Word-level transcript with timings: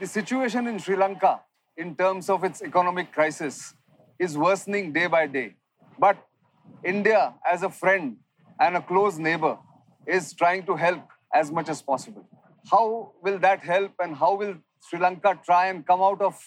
The 0.00 0.06
situation 0.06 0.68
in 0.68 0.78
Sri 0.78 0.94
Lanka, 0.94 1.40
in 1.76 1.96
terms 1.96 2.30
of 2.30 2.44
its 2.44 2.62
economic 2.62 3.10
crisis, 3.10 3.74
is 4.16 4.38
worsening 4.38 4.92
day 4.92 5.08
by 5.08 5.26
day. 5.26 5.56
But 5.98 6.16
India, 6.84 7.34
as 7.44 7.64
a 7.64 7.68
friend 7.68 8.16
and 8.60 8.76
a 8.76 8.80
close 8.80 9.18
neighbor, 9.18 9.58
is 10.06 10.32
trying 10.34 10.66
to 10.66 10.76
help 10.76 11.02
as 11.34 11.50
much 11.50 11.68
as 11.68 11.82
possible. 11.82 12.24
How 12.70 13.10
will 13.22 13.40
that 13.40 13.64
help 13.64 13.90
and 13.98 14.14
how 14.14 14.36
will 14.36 14.54
Sri 14.88 15.00
Lanka 15.00 15.36
try 15.44 15.66
and 15.66 15.84
come 15.84 16.00
out 16.00 16.22
of 16.22 16.38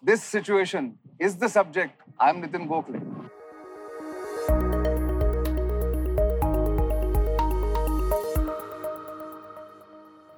this 0.00 0.22
situation 0.22 0.96
is 1.18 1.34
the 1.36 1.48
subject. 1.48 2.00
I'm 2.20 2.40
Nitin 2.40 2.68
Gokhale. 2.68 3.02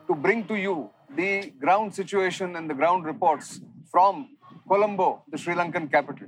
To 0.06 0.14
bring 0.14 0.46
to 0.46 0.54
you 0.54 0.90
the 1.16 1.52
ground 1.60 1.94
situation 1.94 2.56
and 2.56 2.68
the 2.68 2.74
ground 2.74 3.04
reports 3.04 3.60
from 3.90 4.36
Colombo, 4.68 5.22
the 5.30 5.38
Sri 5.38 5.54
Lankan 5.54 5.90
capital. 5.90 6.26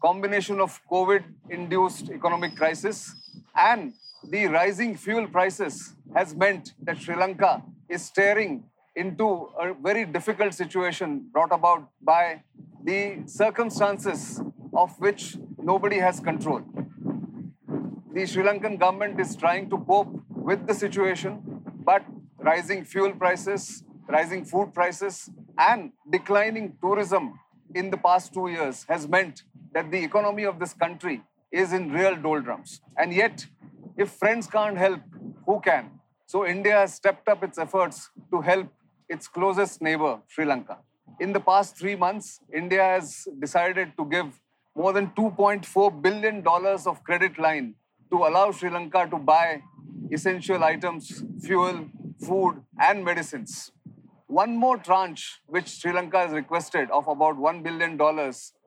Combination 0.00 0.60
of 0.60 0.80
COVID 0.90 1.24
induced 1.50 2.10
economic 2.10 2.54
crisis 2.56 3.14
and 3.56 3.92
the 4.30 4.46
rising 4.46 4.96
fuel 4.96 5.26
prices 5.26 5.94
has 6.14 6.34
meant 6.34 6.74
that 6.82 6.98
Sri 6.98 7.16
Lanka 7.16 7.62
is 7.88 8.04
staring 8.04 8.64
into 8.94 9.48
a 9.58 9.74
very 9.74 10.04
difficult 10.04 10.54
situation 10.54 11.28
brought 11.32 11.52
about 11.52 11.88
by 12.02 12.42
the 12.84 13.22
circumstances 13.26 14.40
of 14.74 14.98
which 15.00 15.36
nobody 15.58 15.98
has 15.98 16.20
control. 16.20 16.62
The 18.12 18.26
Sri 18.26 18.42
Lankan 18.42 18.78
government 18.78 19.20
is 19.20 19.34
trying 19.36 19.70
to 19.70 19.78
cope 19.78 20.08
with 20.28 20.66
the 20.66 20.74
situation, 20.74 21.62
but 21.84 22.04
rising 22.38 22.84
fuel 22.84 23.12
prices, 23.12 23.84
rising 24.08 24.44
food 24.44 24.72
prices, 24.72 25.30
and 25.58 25.92
declining 26.10 26.76
tourism 26.80 27.38
in 27.74 27.90
the 27.90 27.96
past 27.96 28.32
two 28.32 28.48
years 28.48 28.84
has 28.88 29.06
meant 29.06 29.42
that 29.72 29.90
the 29.90 30.02
economy 30.02 30.44
of 30.44 30.58
this 30.58 30.72
country 30.72 31.22
is 31.52 31.72
in 31.72 31.92
real 31.92 32.16
doldrums. 32.16 32.80
And 32.96 33.12
yet, 33.12 33.46
if 33.96 34.10
friends 34.10 34.46
can't 34.46 34.76
help, 34.76 35.00
who 35.46 35.60
can? 35.60 35.90
So 36.26 36.46
India 36.46 36.72
has 36.72 36.94
stepped 36.94 37.28
up 37.28 37.42
its 37.42 37.58
efforts 37.58 38.10
to 38.30 38.40
help 38.40 38.68
its 39.08 39.28
closest 39.28 39.80
neighbor, 39.80 40.20
Sri 40.28 40.44
Lanka. 40.44 40.78
In 41.20 41.32
the 41.32 41.40
past 41.40 41.76
three 41.76 41.96
months, 41.96 42.40
India 42.54 42.82
has 42.82 43.26
decided 43.40 43.92
to 43.98 44.04
give 44.04 44.40
more 44.76 44.92
than 44.92 45.08
$2.4 45.08 46.02
billion 46.02 46.46
of 46.46 47.02
credit 47.02 47.38
line 47.38 47.74
to 48.10 48.18
allow 48.18 48.50
Sri 48.52 48.70
Lanka 48.70 49.08
to 49.10 49.18
buy 49.18 49.62
essential 50.12 50.62
items, 50.62 51.24
fuel, 51.40 51.86
food, 52.24 52.62
and 52.78 53.04
medicines. 53.04 53.72
One 54.28 54.58
more 54.58 54.76
tranche, 54.76 55.40
which 55.46 55.68
Sri 55.68 55.90
Lanka 55.90 56.18
has 56.18 56.32
requested, 56.32 56.90
of 56.90 57.08
about 57.08 57.38
$1 57.38 57.62
billion, 57.62 57.98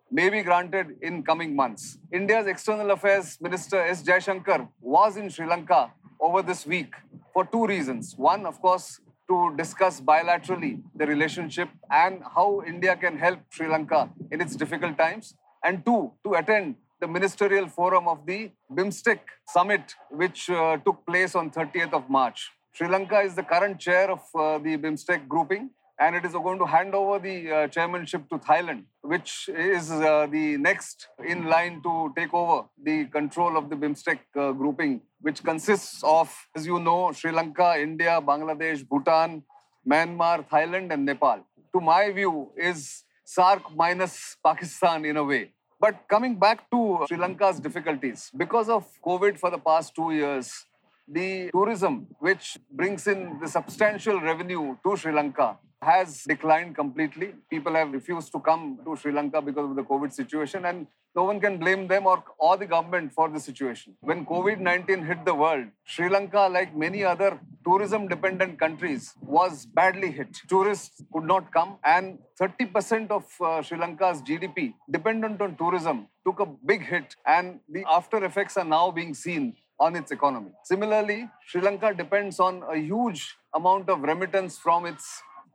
may 0.10 0.28
be 0.28 0.42
granted 0.42 0.98
in 1.04 1.22
coming 1.22 1.56
months. 1.56 2.00
India's 2.12 2.48
External 2.48 2.90
Affairs 2.90 3.38
Minister 3.40 3.80
S. 3.80 4.02
Jaishankar 4.02 4.68
was 4.82 5.18
in 5.18 5.30
Sri 5.30 5.46
Lanka 5.46 5.92
over 6.20 6.42
this 6.42 6.66
week 6.66 6.96
for 7.32 7.46
two 7.46 7.68
reasons. 7.68 8.16
One, 8.18 8.48
of 8.48 8.60
course, 8.60 9.02
to 9.30 9.54
discuss 9.56 10.02
bilaterally 10.02 10.82
the 10.96 11.06
relationship 11.06 11.70
and 11.92 12.24
how 12.36 12.64
India 12.66 12.96
can 12.96 13.20
help 13.20 13.42
Sri 13.52 13.68
Lanka 13.68 14.10
in 14.32 14.42
its 14.42 14.56
difficult 14.56 14.98
times. 14.98 15.36
And 15.64 15.86
two, 15.86 16.12
to 16.26 16.34
attend 16.34 16.78
the 17.00 17.08
ministerial 17.08 17.68
forum 17.68 18.08
of 18.08 18.26
the 18.26 18.50
BIMSTEC 18.74 19.20
summit, 19.48 19.94
which 20.10 20.50
uh, 20.50 20.78
took 20.78 21.06
place 21.06 21.36
on 21.36 21.52
30th 21.52 21.94
of 21.94 22.10
March. 22.10 22.50
Sri 22.74 22.88
Lanka 22.88 23.20
is 23.20 23.36
the 23.36 23.44
current 23.44 23.80
chair 23.80 24.10
of 24.10 24.22
uh, 24.34 24.58
the 24.58 24.78
BIMSTEC 24.78 25.28
grouping, 25.28 25.72
and 26.00 26.16
it 26.16 26.24
is 26.24 26.32
going 26.32 26.58
to 26.58 26.66
hand 26.66 26.96
over 26.96 27.20
the 27.20 27.52
uh, 27.52 27.68
chairmanship 27.68 28.30
to 28.30 28.38
Thailand, 28.38 28.84
which 29.02 29.50
is 29.50 29.92
uh, 29.92 30.26
the 30.32 30.56
next 30.56 31.10
in 31.22 31.48
line 31.48 31.82
to 31.84 32.14
take 32.16 32.34
over 32.34 32.64
the 32.82 33.06
control 33.08 33.58
of 33.58 33.70
the 33.70 33.76
BIMSTEC 33.76 34.20
uh, 34.38 34.54
grouping, 34.54 35.02
which 35.20 35.44
consists 35.44 36.02
of, 36.02 36.34
as 36.56 36.66
you 36.66 36.80
know, 36.80 37.12
Sri 37.12 37.34
Lanka, 37.34 37.76
India, 37.78 38.22
Bangladesh, 38.26 38.88
Bhutan, 38.88 39.44
Myanmar, 39.86 40.48
Thailand, 40.48 40.94
and 40.94 41.06
Nepal. 41.06 41.46
To 41.74 41.82
my 41.82 42.10
view, 42.12 42.52
is 42.56 43.04
SAARC 43.26 43.76
minus 43.76 44.38
Pakistan 44.46 45.04
in 45.04 45.18
a 45.18 45.24
way. 45.26 45.52
But 45.78 46.08
coming 46.08 46.36
back 46.36 46.70
to 46.72 47.04
Sri 47.10 47.18
Lanka's 47.18 47.60
difficulties, 47.60 48.32
because 48.38 48.70
of 48.70 48.86
COVID 49.06 49.38
for 49.38 49.50
the 49.50 49.58
past 49.58 49.94
two 49.94 50.12
years, 50.12 50.66
the 51.12 51.50
tourism, 51.52 52.08
which 52.20 52.58
brings 52.72 53.08
in 53.08 53.40
the 53.42 53.48
substantial 53.48 54.22
revenue 54.22 54.78
to 54.86 54.96
Sri 54.96 55.12
Lanka, 55.12 55.58
has 55.82 56.24
declined 56.24 56.76
completely. 56.76 57.34
People 57.50 57.74
have 57.74 57.92
refused 57.92 58.32
to 58.32 58.40
come 58.40 58.80
to 58.86 58.96
Sri 58.96 59.12
Lanka 59.12 59.42
because 59.42 59.70
of 59.70 59.76
the 59.76 59.84
COVID 59.84 60.14
situation, 60.14 60.66
and 60.66 60.88
no 61.16 61.24
one 61.24 61.40
can 61.42 61.58
blame 61.58 61.88
them 61.88 62.06
or, 62.06 62.24
or 62.38 62.56
the 62.56 62.66
government 62.66 63.12
for 63.12 63.28
the 63.30 63.40
situation. 63.40 63.96
When 64.00 64.26
COVID 64.26 64.60
19 64.60 65.04
hit 65.04 65.26
the 65.26 65.34
world, 65.34 65.66
Sri 65.84 66.08
Lanka, 66.08 66.48
like 66.50 66.76
many 66.76 67.04
other 67.04 67.40
tourism 67.66 68.08
dependent 68.08 68.60
countries, 68.60 69.14
was 69.22 69.66
badly 69.66 70.12
hit. 70.12 70.38
Tourists 70.48 71.04
could 71.12 71.24
not 71.24 71.52
come, 71.52 71.78
and 71.84 72.20
30% 72.40 73.10
of 73.10 73.26
uh, 73.42 73.62
Sri 73.62 73.78
Lanka's 73.78 74.22
GDP, 74.22 74.74
dependent 74.90 75.42
on 75.42 75.58
tourism, 75.58 76.08
took 76.26 76.40
a 76.40 76.46
big 76.46 76.84
hit, 76.84 77.16
and 77.26 77.60
the 77.68 77.84
after 77.90 78.24
effects 78.24 78.56
are 78.56 78.66
now 78.66 78.92
being 78.92 79.14
seen 79.14 79.56
on 79.88 79.96
its 79.96 80.12
economy. 80.12 80.52
Similarly, 80.64 81.20
Sri 81.48 81.62
Lanka 81.68 81.94
depends 81.94 82.40
on 82.40 82.64
a 82.76 82.78
huge 82.78 83.36
amount 83.60 83.90
of 83.90 84.02
remittance 84.12 84.58
from 84.58 84.86
its 84.86 85.06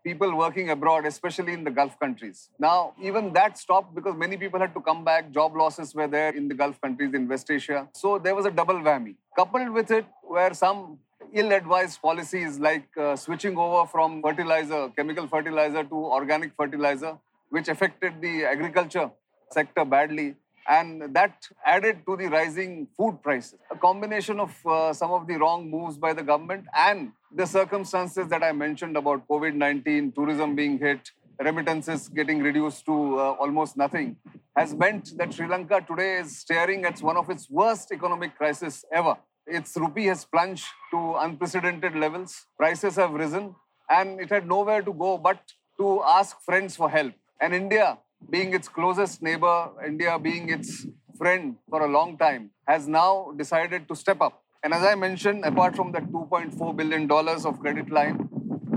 people 0.07 0.37
working 0.37 0.71
abroad, 0.71 1.07
especially 1.07 1.53
in 1.53 1.63
the 1.69 1.71
Gulf 1.79 1.99
countries. 1.99 2.51
Now, 2.59 2.93
even 3.09 3.33
that 3.39 3.59
stopped 3.59 3.95
because 3.95 4.15
many 4.25 4.37
people 4.37 4.61
had 4.61 4.75
to 4.75 4.83
come 4.89 5.05
back. 5.05 5.33
Job 5.39 5.57
losses 5.57 5.95
were 5.95 6.07
there 6.07 6.33
in 6.41 6.49
the 6.49 6.55
Gulf 6.55 6.81
countries, 6.81 7.13
in 7.15 7.27
West 7.33 7.51
Asia. 7.51 7.89
So 8.03 8.19
there 8.19 8.35
was 8.35 8.47
a 8.47 8.53
double 8.61 8.81
whammy. 8.87 9.15
Coupled 9.37 9.71
with 9.79 9.91
it 9.91 10.07
were 10.37 10.55
some 10.55 10.99
ill-advised 11.33 12.01
policies 12.01 12.59
like 12.59 12.87
uh, 12.97 13.17
switching 13.17 13.59
over 13.59 13.87
from 13.95 14.23
fertilizer, 14.23 14.89
chemical 14.97 15.27
fertilizer 15.27 15.85
to 15.85 15.95
organic 16.19 16.53
fertilizer, 16.57 17.17
which 17.51 17.69
affected 17.69 18.21
the 18.21 18.45
agriculture 18.45 19.11
sector 19.51 19.85
badly 19.85 20.35
and 20.69 21.15
that 21.15 21.47
added 21.65 22.03
to 22.06 22.16
the 22.16 22.27
rising 22.27 22.88
food 22.97 23.22
prices. 23.22 23.59
A 23.71 23.77
combination 23.77 24.41
of 24.41 24.54
uh, 24.66 24.93
some 24.93 25.12
of 25.12 25.27
the 25.27 25.37
wrong 25.37 25.71
moves 25.71 25.97
by 25.97 26.12
the 26.12 26.22
government 26.22 26.65
and 26.77 27.12
the 27.34 27.47
circumstances 27.47 28.28
that 28.28 28.43
I 28.43 28.53
mentioned 28.53 28.97
about 28.97 29.27
COVID 29.28 29.54
19, 29.54 30.12
tourism 30.12 30.56
being 30.56 30.78
hit, 30.78 31.10
remittances 31.38 32.09
getting 32.09 32.43
reduced 32.43 32.84
to 32.87 33.19
uh, 33.19 33.32
almost 33.32 33.77
nothing, 33.77 34.16
has 34.56 34.75
meant 34.75 35.16
that 35.19 35.34
Sri 35.34 35.47
Lanka 35.47 35.84
today 35.87 36.19
is 36.19 36.38
staring 36.38 36.84
at 36.84 37.00
one 37.00 37.16
of 37.16 37.31
its 37.31 37.48
worst 37.50 37.93
economic 37.93 38.37
crises 38.37 38.84
ever. 38.93 39.16
Its 39.47 39.77
rupee 39.77 40.06
has 40.06 40.25
plunged 40.25 40.66
to 40.91 41.15
unprecedented 41.21 41.94
levels, 41.94 42.47
prices 42.56 42.97
have 42.97 43.12
risen, 43.12 43.54
and 43.88 44.21
it 44.21 44.31
had 44.31 44.48
nowhere 44.48 44.83
to 44.83 44.93
go 44.93 45.16
but 45.19 45.38
to 45.78 46.03
ask 46.03 46.41
friends 46.43 46.75
for 46.75 46.91
help. 46.91 47.12
And 47.41 47.54
India, 47.54 47.98
being 48.31 48.54
its 48.54 48.69
closest 48.69 49.22
neighbor, 49.22 49.71
India 49.87 50.19
being 50.19 50.49
its 50.49 50.87
friend 51.19 51.56
for 51.71 51.82
a 51.82 51.88
long 51.88 52.19
time, 52.19 52.50
has 52.66 52.88
now 52.88 53.32
decided 53.37 53.88
to 53.88 53.94
step 53.94 54.21
up. 54.21 54.43
And 54.62 54.75
as 54.75 54.82
I 54.82 54.94
mentioned, 54.94 55.44
apart 55.44 55.77
from 55.77 55.93
that 55.93 56.10
$2.4 56.10 56.77
billion 56.77 57.10
of 57.10 57.60
credit 57.60 57.91
line, 57.91 58.28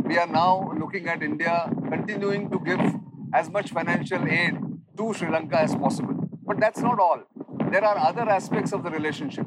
we 0.06 0.18
are 0.18 0.28
now 0.28 0.72
looking 0.78 1.08
at 1.08 1.24
India 1.24 1.72
continuing 1.90 2.50
to 2.52 2.60
give 2.60 2.80
as 3.34 3.50
much 3.50 3.72
financial 3.72 4.28
aid 4.28 4.58
to 4.98 5.14
Sri 5.14 5.30
Lanka 5.30 5.60
as 5.60 5.76
possible. 5.76 6.16
But 6.46 6.60
that's 6.60 6.80
not 6.80 7.00
all. 7.00 7.24
There 7.72 7.84
are 7.84 7.98
other 7.98 8.28
aspects 8.30 8.72
of 8.72 8.84
the 8.84 8.90
relationship. 8.90 9.46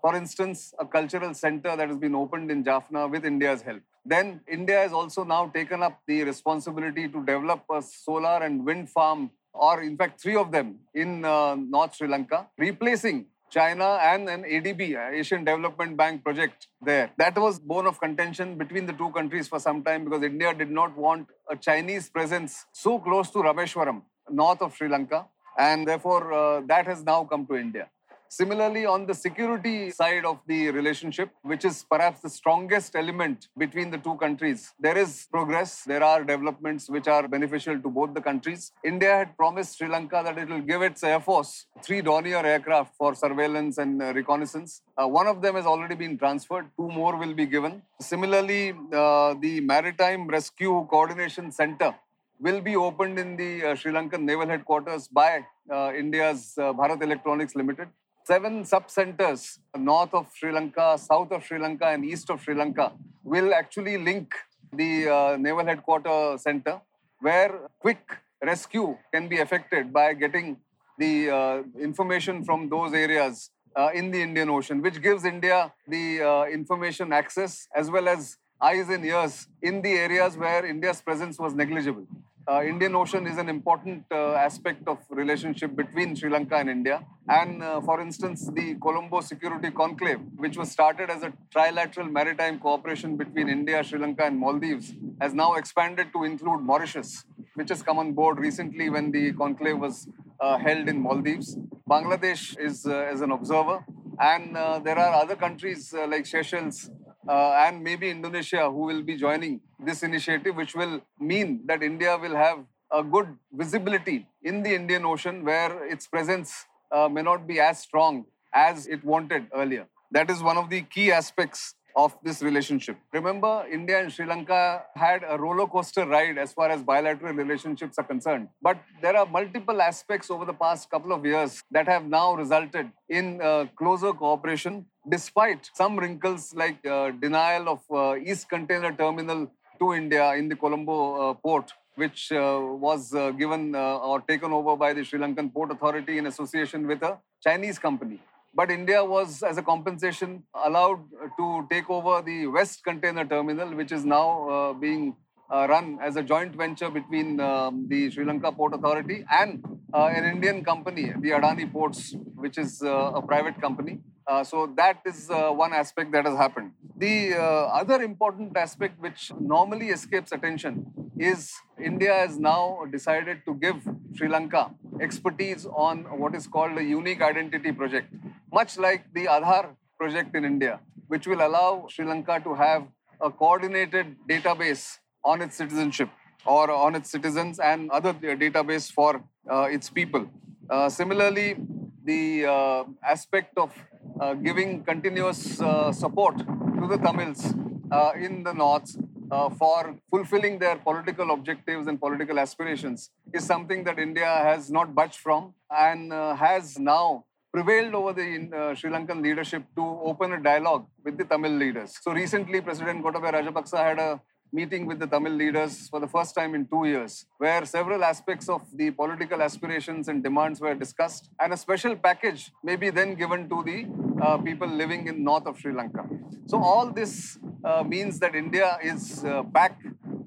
For 0.00 0.14
instance, 0.14 0.74
a 0.78 0.86
cultural 0.86 1.34
center 1.34 1.76
that 1.76 1.88
has 1.88 1.96
been 1.96 2.14
opened 2.14 2.50
in 2.50 2.62
Jaffna 2.62 3.08
with 3.08 3.24
India's 3.24 3.62
help. 3.62 3.82
Then 4.08 4.40
India 4.46 4.78
has 4.78 4.92
also 4.92 5.24
now 5.24 5.48
taken 5.48 5.82
up 5.82 6.00
the 6.06 6.22
responsibility 6.22 7.08
to 7.08 7.24
develop 7.24 7.64
a 7.70 7.82
solar 7.82 8.42
and 8.44 8.64
wind 8.64 8.88
farm, 8.88 9.30
or 9.52 9.82
in 9.82 9.96
fact, 9.96 10.20
three 10.20 10.36
of 10.36 10.52
them 10.52 10.78
in 10.94 11.24
uh, 11.24 11.56
North 11.56 11.96
Sri 11.96 12.06
Lanka, 12.06 12.46
replacing 12.56 13.26
China 13.50 13.98
and 14.02 14.28
an 14.28 14.42
ADB, 14.44 14.96
Asian 15.12 15.44
Development 15.44 15.96
Bank 15.96 16.22
project 16.22 16.68
there. 16.82 17.10
That 17.16 17.36
was 17.36 17.58
bone 17.58 17.86
of 17.86 18.00
contention 18.00 18.58
between 18.58 18.86
the 18.86 18.92
two 18.92 19.10
countries 19.10 19.48
for 19.48 19.58
some 19.58 19.82
time 19.82 20.04
because 20.04 20.22
India 20.22 20.52
did 20.52 20.70
not 20.70 20.96
want 20.96 21.28
a 21.50 21.56
Chinese 21.56 22.08
presence 22.08 22.66
so 22.72 22.98
close 22.98 23.30
to 23.30 23.38
Rameshwaram, 23.38 24.02
north 24.30 24.62
of 24.62 24.76
Sri 24.76 24.88
Lanka. 24.88 25.26
And 25.58 25.88
therefore, 25.88 26.32
uh, 26.32 26.60
that 26.66 26.86
has 26.86 27.02
now 27.02 27.24
come 27.24 27.46
to 27.46 27.56
India. 27.56 27.88
Similarly, 28.28 28.86
on 28.86 29.06
the 29.06 29.14
security 29.14 29.90
side 29.90 30.24
of 30.24 30.38
the 30.46 30.70
relationship, 30.70 31.30
which 31.42 31.64
is 31.64 31.84
perhaps 31.88 32.20
the 32.20 32.30
strongest 32.30 32.96
element 32.96 33.48
between 33.56 33.90
the 33.90 33.98
two 33.98 34.16
countries, 34.16 34.72
there 34.80 34.98
is 34.98 35.26
progress. 35.30 35.84
There 35.84 36.02
are 36.02 36.24
developments 36.24 36.90
which 36.90 37.08
are 37.08 37.26
beneficial 37.28 37.80
to 37.80 37.88
both 37.88 38.14
the 38.14 38.20
countries. 38.20 38.72
India 38.84 39.12
had 39.16 39.36
promised 39.36 39.78
Sri 39.78 39.88
Lanka 39.88 40.22
that 40.24 40.38
it 40.38 40.48
will 40.48 40.60
give 40.60 40.82
its 40.82 41.02
Air 41.02 41.20
Force 41.20 41.66
three 41.82 42.02
Dornier 42.02 42.44
aircraft 42.44 42.96
for 42.96 43.14
surveillance 43.14 43.78
and 43.78 44.02
uh, 44.02 44.12
reconnaissance. 44.12 44.82
Uh, 44.96 45.06
one 45.06 45.26
of 45.26 45.40
them 45.42 45.54
has 45.54 45.66
already 45.66 45.94
been 45.94 46.18
transferred, 46.18 46.66
two 46.76 46.88
more 46.88 47.16
will 47.16 47.34
be 47.34 47.46
given. 47.46 47.82
Similarly, 48.00 48.74
uh, 48.92 49.34
the 49.40 49.60
Maritime 49.60 50.26
Rescue 50.26 50.86
Coordination 50.90 51.50
Center 51.50 51.94
will 52.38 52.60
be 52.60 52.76
opened 52.76 53.18
in 53.18 53.36
the 53.36 53.64
uh, 53.64 53.74
Sri 53.74 53.92
Lankan 53.92 54.22
naval 54.22 54.46
headquarters 54.46 55.08
by 55.08 55.44
uh, 55.70 55.92
India's 55.96 56.54
uh, 56.58 56.72
Bharat 56.72 57.02
Electronics 57.02 57.54
Limited. 57.54 57.88
Seven 58.28 58.64
sub-centers 58.64 59.60
north 59.78 60.12
of 60.12 60.26
Sri 60.34 60.50
Lanka, 60.50 60.98
south 60.98 61.30
of 61.30 61.44
Sri 61.44 61.60
Lanka, 61.60 61.86
and 61.86 62.04
east 62.04 62.28
of 62.28 62.42
Sri 62.42 62.56
Lanka 62.56 62.90
will 63.22 63.54
actually 63.54 63.98
link 63.98 64.34
the 64.72 65.08
uh, 65.08 65.36
naval 65.36 65.64
headquarters 65.64 66.42
center, 66.42 66.80
where 67.20 67.52
quick 67.78 68.00
rescue 68.42 68.96
can 69.14 69.28
be 69.28 69.36
effected 69.36 69.92
by 69.92 70.12
getting 70.12 70.56
the 70.98 71.30
uh, 71.30 71.62
information 71.80 72.42
from 72.42 72.68
those 72.68 72.92
areas 72.94 73.50
uh, 73.76 73.90
in 73.94 74.10
the 74.10 74.20
Indian 74.20 74.50
Ocean, 74.50 74.82
which 74.82 75.00
gives 75.00 75.24
India 75.24 75.72
the 75.86 76.20
uh, 76.20 76.46
information 76.46 77.12
access 77.12 77.68
as 77.76 77.92
well 77.92 78.08
as 78.08 78.38
eyes 78.60 78.88
and 78.88 79.04
ears 79.04 79.46
in 79.62 79.82
the 79.82 79.92
areas 79.92 80.36
where 80.36 80.66
India's 80.66 81.00
presence 81.00 81.38
was 81.38 81.54
negligible. 81.54 82.08
Uh, 82.48 82.64
Indian 82.64 82.96
Ocean 82.96 83.24
is 83.24 83.38
an 83.38 83.48
important 83.48 84.04
uh, 84.10 84.32
aspect 84.32 84.88
of 84.88 84.98
relationship 85.10 85.76
between 85.76 86.16
Sri 86.16 86.28
Lanka 86.28 86.56
and 86.56 86.68
India. 86.68 87.06
And 87.28 87.62
uh, 87.62 87.80
for 87.80 88.00
instance, 88.00 88.48
the 88.52 88.76
Colombo 88.76 89.20
Security 89.20 89.70
Conclave, 89.70 90.20
which 90.36 90.56
was 90.56 90.70
started 90.70 91.10
as 91.10 91.22
a 91.24 91.32
trilateral 91.54 92.10
maritime 92.10 92.60
cooperation 92.60 93.16
between 93.16 93.48
India, 93.48 93.82
Sri 93.82 93.98
Lanka, 93.98 94.24
and 94.24 94.38
Maldives, 94.38 94.94
has 95.20 95.34
now 95.34 95.54
expanded 95.54 96.12
to 96.12 96.22
include 96.22 96.60
Mauritius, 96.60 97.24
which 97.54 97.68
has 97.70 97.82
come 97.82 97.98
on 97.98 98.12
board 98.12 98.38
recently 98.38 98.90
when 98.90 99.10
the 99.10 99.32
conclave 99.32 99.78
was 99.78 100.08
uh, 100.40 100.56
held 100.58 100.88
in 100.88 101.00
Maldives. 101.00 101.56
Bangladesh 101.90 102.56
is 102.60 102.86
uh, 102.86 103.08
as 103.12 103.22
an 103.22 103.32
observer, 103.32 103.84
and 104.20 104.56
uh, 104.56 104.78
there 104.78 104.98
are 104.98 105.14
other 105.20 105.34
countries 105.34 105.92
like 106.06 106.26
Seychelles 106.26 106.90
uh, 107.28 107.64
and 107.66 107.82
maybe 107.82 108.08
Indonesia 108.08 108.70
who 108.70 108.82
will 108.86 109.02
be 109.02 109.16
joining 109.16 109.60
this 109.84 110.04
initiative, 110.04 110.54
which 110.54 110.76
will 110.76 111.00
mean 111.18 111.62
that 111.66 111.82
India 111.82 112.16
will 112.16 112.36
have 112.36 112.64
a 112.92 113.02
good 113.02 113.36
visibility 113.52 114.28
in 114.44 114.62
the 114.62 114.72
Indian 114.72 115.04
Ocean 115.04 115.44
where 115.44 115.84
its 115.86 116.06
presence 116.06 116.66
uh, 116.90 117.08
may 117.08 117.22
not 117.22 117.46
be 117.46 117.60
as 117.60 117.78
strong 117.78 118.24
as 118.54 118.86
it 118.86 119.04
wanted 119.04 119.46
earlier. 119.54 119.86
That 120.12 120.30
is 120.30 120.42
one 120.42 120.56
of 120.56 120.70
the 120.70 120.82
key 120.82 121.12
aspects 121.12 121.74
of 121.96 122.14
this 122.22 122.42
relationship. 122.42 122.98
Remember, 123.12 123.64
India 123.72 124.00
and 124.00 124.12
Sri 124.12 124.26
Lanka 124.26 124.82
had 124.94 125.24
a 125.26 125.38
roller 125.38 125.66
coaster 125.66 126.04
ride 126.06 126.36
as 126.36 126.52
far 126.52 126.68
as 126.68 126.82
bilateral 126.82 127.32
relationships 127.32 127.98
are 127.98 128.04
concerned. 128.04 128.48
But 128.60 128.78
there 129.00 129.16
are 129.16 129.24
multiple 129.24 129.80
aspects 129.80 130.30
over 130.30 130.44
the 130.44 130.52
past 130.52 130.90
couple 130.90 131.12
of 131.12 131.24
years 131.24 131.62
that 131.70 131.88
have 131.88 132.04
now 132.04 132.34
resulted 132.34 132.90
in 133.08 133.40
uh, 133.40 133.66
closer 133.76 134.12
cooperation, 134.12 134.84
despite 135.08 135.70
some 135.72 135.98
wrinkles 135.98 136.54
like 136.54 136.84
uh, 136.86 137.12
denial 137.12 137.68
of 137.70 137.80
uh, 137.90 138.16
East 138.16 138.50
Container 138.50 138.92
Terminal 138.92 139.50
to 139.78 139.94
India 139.94 140.34
in 140.34 140.48
the 140.48 140.56
Colombo 140.56 141.30
uh, 141.30 141.34
port 141.34 141.72
which 141.96 142.30
uh, 142.30 142.60
was 142.86 143.14
uh, 143.14 143.30
given 143.32 143.74
uh, 143.74 143.98
or 143.98 144.20
taken 144.20 144.52
over 144.52 144.76
by 144.76 144.92
the 144.92 145.04
Sri 145.04 145.18
Lankan 145.18 145.52
Port 145.52 145.70
Authority 145.70 146.18
in 146.18 146.26
association 146.26 146.86
with 146.86 147.02
a 147.02 147.18
Chinese 147.42 147.78
company. 147.78 148.20
But 148.54 148.70
India 148.70 149.04
was, 149.04 149.42
as 149.42 149.58
a 149.58 149.62
compensation, 149.62 150.44
allowed 150.64 151.00
to 151.38 151.66
take 151.70 151.90
over 151.90 152.22
the 152.22 152.46
West 152.46 152.84
Container 152.84 153.24
Terminal, 153.24 153.74
which 153.74 153.92
is 153.92 154.04
now 154.04 154.74
being 154.80 155.14
uh, 155.50 155.66
run 155.68 155.98
as 156.02 156.16
a 156.16 156.22
joint 156.22 156.54
venture 156.56 156.90
between 156.90 157.38
um, 157.38 157.86
the 157.88 158.10
Sri 158.10 158.24
Lanka 158.24 158.50
Port 158.50 158.74
Authority 158.74 159.24
and 159.30 159.64
uh, 159.94 160.06
an 160.06 160.24
Indian 160.24 160.64
company, 160.64 161.12
the 161.20 161.30
Adani 161.30 161.70
Ports, 161.70 162.14
which 162.34 162.58
is 162.58 162.82
uh, 162.82 163.12
a 163.14 163.22
private 163.22 163.60
company. 163.60 163.98
So 164.42 164.72
that 164.76 165.02
is 165.06 165.28
one 165.30 165.72
aspect 165.72 166.10
that 166.10 166.24
has 166.26 166.36
happened. 166.36 166.72
The 166.96 167.36
other 167.80 168.02
important 168.02 168.56
aspect, 168.56 169.00
which 169.00 169.30
normally 169.38 169.90
escapes 169.90 170.32
attention, 170.32 170.84
is 171.18 171.52
India 171.82 172.12
has 172.12 172.38
now 172.38 172.84
decided 172.90 173.42
to 173.46 173.54
give 173.54 173.76
Sri 174.14 174.28
Lanka 174.28 174.70
expertise 175.00 175.66
on 175.66 176.04
what 176.18 176.34
is 176.34 176.46
called 176.46 176.78
a 176.78 176.84
unique 176.84 177.22
identity 177.22 177.72
project 177.72 178.12
much 178.52 178.78
like 178.78 179.02
the 179.12 179.24
Aadhaar 179.26 179.64
project 179.98 180.34
in 180.36 180.44
India, 180.44 180.80
which 181.08 181.26
will 181.26 181.46
allow 181.46 181.86
Sri 181.88 182.04
Lanka 182.04 182.40
to 182.40 182.54
have 182.54 182.86
a 183.20 183.30
coordinated 183.30 184.16
database 184.28 184.98
on 185.24 185.42
its 185.42 185.56
citizenship 185.56 186.08
or 186.44 186.70
on 186.70 186.94
its 186.94 187.10
citizens 187.10 187.58
and 187.58 187.90
other 187.90 188.12
database 188.12 188.90
for 188.90 189.22
uh, 189.50 189.68
its 189.76 189.90
people. 189.90 190.26
Uh, 190.70 190.88
similarly, 190.88 191.56
the 192.04 192.46
uh, 192.46 192.84
aspect 193.04 193.56
of 193.58 193.72
uh, 194.20 194.34
giving 194.34 194.84
continuous 194.84 195.60
uh, 195.60 195.92
support 195.92 196.38
to 196.38 196.86
the 196.92 196.98
Tamils 196.98 197.54
uh, 197.90 198.12
in 198.16 198.42
the 198.42 198.52
north 198.52 198.96
for 199.28 199.96
fulfilling 200.10 200.58
their 200.58 200.76
political 200.76 201.30
objectives 201.30 201.86
and 201.86 202.00
political 202.00 202.38
aspirations 202.38 203.10
is 203.32 203.44
something 203.44 203.84
that 203.84 203.98
India 203.98 204.26
has 204.26 204.70
not 204.70 204.94
budged 204.94 205.18
from 205.18 205.54
and 205.70 206.12
has 206.12 206.78
now 206.78 207.24
prevailed 207.56 207.94
over 207.94 208.12
the 208.12 208.28
uh, 208.54 208.74
Sri 208.74 208.90
Lankan 208.90 209.22
leadership 209.22 209.62
to 209.76 209.82
open 209.82 210.32
a 210.34 210.42
dialogue 210.42 210.86
with 211.04 211.16
the 211.16 211.24
Tamil 211.24 211.52
leaders. 211.52 211.98
So 212.02 212.12
recently, 212.12 212.60
President 212.60 213.02
Gotabaya 213.02 213.32
Rajapaksa 213.36 213.78
had 213.78 213.98
a 213.98 214.20
meeting 214.52 214.86
with 214.86 214.98
the 214.98 215.06
Tamil 215.06 215.32
leaders 215.32 215.88
for 215.88 215.98
the 215.98 216.06
first 216.06 216.34
time 216.34 216.54
in 216.54 216.66
two 216.66 216.84
years, 216.84 217.24
where 217.38 217.64
several 217.64 218.04
aspects 218.04 218.48
of 218.48 218.62
the 218.74 218.90
political 218.90 219.42
aspirations 219.42 220.08
and 220.08 220.22
demands 220.22 220.60
were 220.60 220.74
discussed, 220.74 221.30
and 221.40 221.52
a 221.52 221.56
special 221.56 221.96
package 221.96 222.52
may 222.62 222.76
be 222.76 222.90
then 222.90 223.14
given 223.14 223.48
to 223.48 223.62
the 223.64 223.86
uh, 224.22 224.36
people 224.38 224.68
living 224.68 225.06
in 225.08 225.24
north 225.24 225.46
of 225.46 225.58
Sri 225.58 225.72
Lanka. 225.72 226.04
So 226.46 226.62
all 226.62 226.90
this 226.90 227.38
uh, 227.44 227.45
means 227.84 228.18
that 228.20 228.34
India 228.34 228.78
is 228.82 229.24
uh, 229.24 229.42
back 229.42 229.78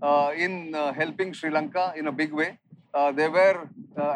uh, 0.01 0.31
in 0.35 0.73
uh, 0.73 0.93
helping 0.93 1.33
Sri 1.33 1.49
Lanka 1.49 1.93
in 1.95 2.07
a 2.07 2.11
big 2.11 2.33
way. 2.33 2.57
there 3.17 3.31
were 3.31 3.57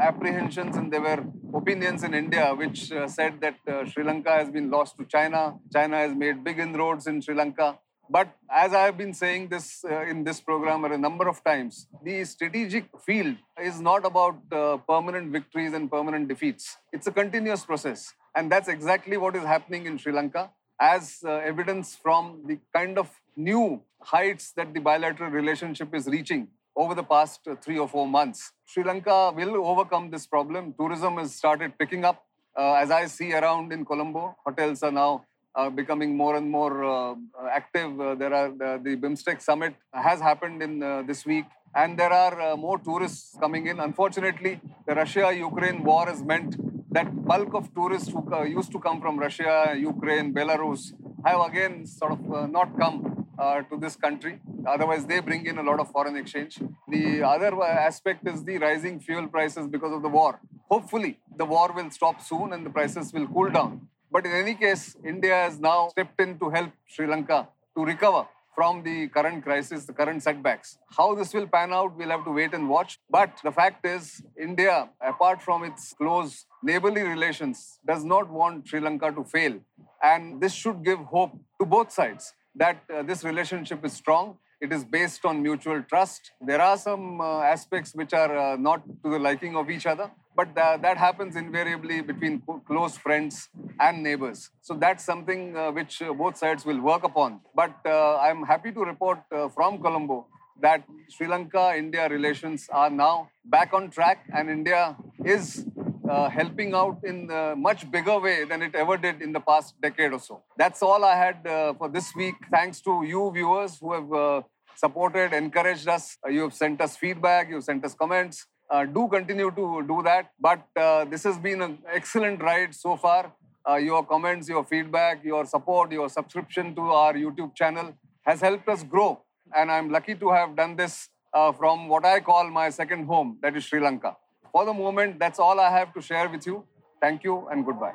apprehensions 0.10 0.78
and 0.78 0.92
there 0.94 1.02
were 1.02 1.22
opinions 1.54 2.04
in 2.04 2.14
India 2.14 2.54
which 2.56 2.92
uh, 2.92 3.08
said 3.08 3.40
that 3.42 3.58
uh, 3.68 3.86
Sri 3.86 4.04
Lanka 4.04 4.32
has 4.32 4.50
been 4.50 4.70
lost 4.70 4.98
to 4.98 5.06
China. 5.06 5.56
China 5.72 5.98
has 5.98 6.16
made 6.16 6.44
big 6.44 6.60
inroads 6.60 7.08
in 7.08 7.22
Sri 7.22 7.36
Lanka. 7.36 7.78
But 8.10 8.30
as 8.50 8.74
I 8.74 8.84
have 8.84 8.98
been 8.98 9.14
saying 9.14 9.48
this 9.50 9.86
uh, 9.90 10.02
in 10.02 10.24
this 10.24 10.42
program 10.42 10.84
a 10.86 10.98
number 10.98 11.28
of 11.28 11.44
times, 11.44 11.88
the 12.04 12.24
strategic 12.26 12.86
field 13.06 13.36
is 13.62 13.80
not 13.80 14.06
about 14.06 14.38
uh, 14.52 14.78
permanent 14.78 15.32
victories 15.32 15.74
and 15.74 15.90
permanent 15.90 16.28
defeats. 16.28 16.78
It's 16.92 17.08
a 17.08 17.12
continuous 17.12 17.66
process. 17.66 18.14
And 18.36 18.52
that's 18.52 18.68
exactly 18.68 19.18
what 19.18 19.36
is 19.36 19.44
happening 19.44 19.86
in 19.86 19.98
Sri 19.98 20.12
Lanka, 20.12 20.50
as 20.80 21.20
uh, 21.26 21.32
evidence 21.52 21.96
from 21.96 22.44
the 22.48 22.58
kind 22.74 22.98
of 22.98 23.10
new 23.36 23.82
heights 24.02 24.52
that 24.58 24.74
the 24.74 24.80
bilateral 24.80 25.30
relationship 25.30 25.94
is 25.96 26.08
reaching 26.08 26.48
over 26.76 26.96
the 26.96 27.04
past 27.04 27.48
three 27.62 27.78
or 27.78 27.88
four 27.88 28.08
months. 28.08 28.52
Sri 28.66 28.84
Lanka 28.84 29.32
will 29.36 29.66
overcome 29.66 30.10
this 30.10 30.26
problem. 30.26 30.74
Tourism 30.78 31.18
has 31.18 31.36
started 31.36 31.78
picking 31.78 32.04
up. 32.04 32.24
Uh, 32.56 32.74
as 32.74 32.92
I 32.92 33.06
see 33.06 33.34
around 33.34 33.72
in 33.74 33.86
Colombo, 33.86 34.36
hotels 34.46 34.84
are 34.84 34.92
now 34.92 35.26
uh, 35.56 35.70
becoming 35.70 36.16
more 36.16 36.36
and 36.36 36.50
more 36.50 36.84
uh, 36.84 37.16
active. 37.52 38.00
Uh, 38.00 38.16
there 38.16 38.34
are 38.34 38.50
the, 38.50 38.80
the 38.84 38.96
BIMSTEC 38.96 39.42
summit 39.42 39.76
has 39.94 40.20
happened 40.20 40.62
in 40.62 40.82
uh, 40.82 41.04
this 41.04 41.26
week, 41.26 41.46
and 41.76 41.98
there 41.98 42.12
are 42.12 42.42
uh, 42.42 42.56
more 42.56 42.78
tourists 42.80 43.36
coming 43.40 43.68
in. 43.68 43.80
Unfortunately, 43.80 44.60
the 44.88 44.96
Russia-Ukraine 44.96 45.84
war 45.84 46.08
has 46.08 46.24
meant 46.24 46.56
that 46.96 47.10
bulk 47.26 47.54
of 47.56 47.74
tourists 47.74 48.10
who 48.14 48.22
used 48.46 48.72
to 48.72 48.80
come 48.80 49.02
from 49.02 49.18
Russia, 49.18 49.76
Ukraine, 49.76 50.34
Belarus 50.34 50.94
have 51.26 51.42
again 51.50 51.86
sort 51.88 52.12
of 52.12 52.52
not 52.52 52.78
come 52.78 53.26
uh, 53.38 53.62
to 53.70 53.78
this 53.78 53.96
country. 53.96 54.40
Otherwise, 54.68 55.06
they 55.06 55.20
bring 55.20 55.46
in 55.46 55.58
a 55.58 55.64
lot 55.64 55.80
of 55.80 55.90
foreign 55.92 56.16
exchange. 56.16 56.60
The 56.88 57.24
other 57.24 57.52
aspect 57.64 58.28
is 58.28 58.44
the 58.44 58.58
rising 58.58 59.00
fuel 59.00 59.28
prices 59.28 59.68
because 59.68 59.92
of 59.92 60.04
the 60.04 60.10
war. 60.10 60.40
Hopefully, 60.70 61.20
the 61.36 61.46
war 61.46 61.72
will 61.76 61.90
stop 61.90 62.22
soon 62.22 62.54
and 62.54 62.66
the 62.66 62.70
prices 62.70 63.12
will 63.12 63.28
cool 63.28 63.50
down. 63.50 63.88
But 64.12 64.28
in 64.28 64.32
any 64.32 64.54
case, 64.54 64.96
India 65.04 65.34
has 65.34 65.60
now 65.60 65.90
stepped 65.90 66.22
in 66.22 66.38
to 66.40 66.50
help 66.52 66.72
Sri 66.86 67.08
Lanka 67.08 67.48
to 67.76 67.84
recover 67.84 68.28
from 68.56 68.84
the 68.84 69.08
current 69.08 69.44
crisis, 69.44 69.86
the 69.86 69.94
current 69.94 70.22
setbacks. 70.22 70.78
How 70.98 71.16
this 71.16 71.34
will 71.34 71.48
pan 71.48 71.74
out, 71.74 71.96
we'll 71.98 72.10
have 72.10 72.26
to 72.26 72.32
wait 72.32 72.54
and 72.54 72.70
watch. 72.70 73.00
But 73.10 73.32
the 73.44 73.52
fact 73.52 73.86
is, 73.86 74.22
India, 74.40 74.90
apart 75.02 75.42
from 75.42 75.64
its 75.64 75.94
close 75.94 76.46
neighborly 76.62 77.02
relations, 77.02 77.80
does 77.86 78.04
not 78.04 78.30
want 78.30 78.68
Sri 78.68 78.80
Lanka 78.80 79.12
to 79.12 79.24
fail. 79.24 79.60
And 80.02 80.42
this 80.42 80.54
should 80.54 80.84
give 80.84 81.00
hope 81.00 81.32
to 81.60 81.66
both 81.66 81.92
sides 81.92 82.34
that 82.56 82.84
uh, 82.94 83.04
this 83.04 83.24
relationship 83.24 83.84
is 83.84 83.94
strong. 83.94 84.38
It 84.62 84.72
is 84.72 84.86
based 84.86 85.26
on 85.26 85.42
mutual 85.42 85.84
trust. 85.84 86.32
There 86.40 86.62
are 86.62 86.78
some 86.78 87.20
uh, 87.20 87.42
aspects 87.42 87.94
which 87.94 88.14
are 88.14 88.38
uh, 88.38 88.56
not 88.56 88.82
to 89.04 89.10
the 89.10 89.20
liking 89.20 89.58
of 89.58 89.70
each 89.70 89.86
other, 89.86 90.10
but 90.36 90.56
that 90.56 90.98
happens 90.98 91.36
invariably 91.36 92.02
between 92.02 92.42
close 92.66 92.98
friends 92.98 93.50
and 93.80 94.04
neighbors. 94.04 94.50
So 94.62 94.74
that's 94.76 95.04
something 95.04 95.56
uh, 95.56 95.72
which 95.72 96.02
uh, 96.02 96.14
both 96.14 96.38
sides 96.38 96.66
will 96.66 96.80
work 96.82 97.04
upon. 97.04 97.42
But 97.56 97.76
uh, 97.86 98.18
I'm 98.18 98.44
happy 98.44 98.72
to 98.72 98.82
report 98.82 99.20
from 99.54 99.82
Colombo 99.82 100.28
that 100.62 100.84
Sri 101.10 101.28
Lanka 101.28 101.74
India 101.76 102.08
relations 102.08 102.68
are 102.72 102.90
now 102.90 103.30
back 103.44 103.74
on 103.74 103.90
track, 103.90 104.26
and 104.34 104.50
India 104.50 104.96
is 105.26 105.66
uh, 106.10 106.30
helping 106.30 106.74
out 106.74 107.00
in 107.04 107.30
a 107.32 107.56
much 107.56 107.90
bigger 107.90 108.20
way 108.20 108.44
than 108.46 108.62
it 108.62 108.76
ever 108.76 108.98
did 108.98 109.22
in 109.22 109.32
the 109.32 109.40
past 109.40 109.74
decade 109.82 110.14
or 110.14 110.20
so. 110.20 110.42
That's 110.58 110.82
all 110.82 111.04
I 111.04 111.16
had 111.16 111.48
uh, 111.48 111.74
for 111.74 111.90
this 111.90 112.14
week. 112.16 112.36
Thanks 112.52 112.82
to 112.82 113.04
you 113.04 113.32
viewers 113.34 113.78
who 113.80 113.94
have 113.94 114.14
uh, 114.14 114.42
supported, 114.76 115.34
encouraged 115.34 115.88
us. 115.88 116.18
Uh, 116.26 116.30
you 116.30 116.42
have 116.42 116.54
sent 116.54 116.82
us 116.82 116.96
feedback, 116.98 117.50
you 117.50 117.56
have 117.56 117.64
sent 117.64 117.84
us 117.86 117.94
comments. 117.94 118.46
Uh, 118.70 118.86
do 118.86 119.08
continue 119.08 119.52
to 119.52 119.84
do 119.88 120.02
that. 120.04 120.32
But 120.40 120.66
uh, 120.76 121.06
this 121.06 121.24
has 121.24 121.38
been 121.38 121.62
an 121.62 121.80
excellent 121.92 122.42
ride 122.42 122.74
so 122.74 122.96
far. 122.96 123.32
Uh, 123.70 123.76
your 123.76 124.06
comments, 124.06 124.50
your 124.50 124.64
feedback, 124.64 125.24
your 125.24 125.46
support, 125.46 125.92
your 125.92 126.10
subscription 126.10 126.76
to 126.76 126.82
our 126.82 127.14
YouTube 127.14 127.56
channel 127.56 127.94
has 128.24 128.42
helped 128.42 128.68
us 128.68 128.84
grow. 128.84 129.22
And 129.56 129.72
I'm 129.72 129.90
lucky 129.90 130.16
to 130.16 130.30
have 130.32 130.56
done 130.56 130.76
this 130.76 131.10
uh, 131.34 131.52
from 131.52 131.88
what 131.88 132.06
I 132.06 132.20
call 132.20 132.50
my 132.50 132.70
second 132.70 133.06
home, 133.06 133.38
that 133.42 133.56
is 133.56 133.66
Sri 133.66 133.80
Lanka. 133.80 134.16
For 134.52 134.66
the 134.66 134.74
moment, 134.74 135.20
that's 135.20 135.40
all 135.40 135.60
I 135.60 135.70
have 135.72 135.94
to 135.94 136.02
share 136.02 136.30
with 136.30 136.46
you. 136.46 136.64
Thank 137.02 137.24
you 137.24 137.48
and 137.50 137.66
goodbye. 137.66 137.94